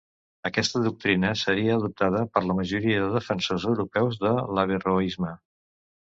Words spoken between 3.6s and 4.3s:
europeus